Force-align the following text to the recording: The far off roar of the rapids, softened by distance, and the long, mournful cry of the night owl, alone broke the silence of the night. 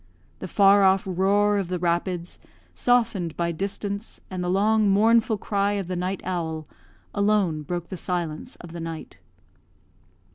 The 0.39 0.47
far 0.47 0.83
off 0.83 1.03
roar 1.05 1.59
of 1.59 1.67
the 1.67 1.77
rapids, 1.77 2.39
softened 2.73 3.37
by 3.37 3.51
distance, 3.51 4.19
and 4.31 4.43
the 4.43 4.49
long, 4.49 4.89
mournful 4.89 5.37
cry 5.37 5.73
of 5.73 5.87
the 5.87 5.95
night 5.95 6.21
owl, 6.23 6.65
alone 7.13 7.61
broke 7.61 7.89
the 7.89 7.97
silence 7.97 8.55
of 8.55 8.71
the 8.71 8.79
night. 8.79 9.19